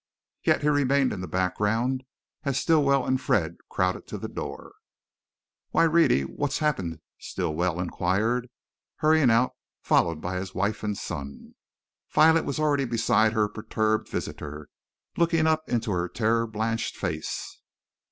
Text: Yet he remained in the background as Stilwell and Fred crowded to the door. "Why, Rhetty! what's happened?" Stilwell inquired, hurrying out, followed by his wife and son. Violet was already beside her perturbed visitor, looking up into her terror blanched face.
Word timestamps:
Yet 0.43 0.63
he 0.63 0.67
remained 0.67 1.13
in 1.13 1.21
the 1.21 1.27
background 1.27 2.03
as 2.43 2.59
Stilwell 2.59 3.05
and 3.05 3.21
Fred 3.21 3.57
crowded 3.69 4.07
to 4.07 4.17
the 4.17 4.27
door. 4.27 4.71
"Why, 5.69 5.83
Rhetty! 5.85 6.23
what's 6.23 6.57
happened?" 6.57 7.01
Stilwell 7.19 7.79
inquired, 7.79 8.49
hurrying 8.95 9.29
out, 9.29 9.51
followed 9.83 10.19
by 10.19 10.37
his 10.37 10.55
wife 10.55 10.81
and 10.81 10.97
son. 10.97 11.53
Violet 12.09 12.45
was 12.45 12.57
already 12.57 12.85
beside 12.85 13.33
her 13.33 13.47
perturbed 13.47 14.09
visitor, 14.09 14.69
looking 15.17 15.45
up 15.45 15.69
into 15.69 15.91
her 15.91 16.09
terror 16.09 16.47
blanched 16.47 16.97
face. 16.97 17.59